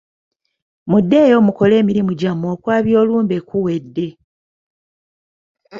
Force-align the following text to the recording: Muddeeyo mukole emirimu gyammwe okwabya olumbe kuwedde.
Muddeeyo 0.89 1.37
mukole 1.47 1.73
emirimu 1.81 2.11
gyammwe 2.19 2.47
okwabya 2.55 2.95
olumbe 3.03 3.37
kuwedde. 3.47 4.07